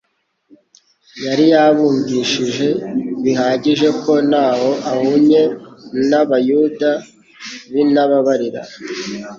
yari 1.25 1.45
yabumvishije 1.53 2.67
bihagije 3.23 3.87
ko 4.01 4.11
ntaho 4.29 4.69
ahunye 4.91 5.41
n'Abayuda 6.09 6.89
b'intababarira. 7.71 8.61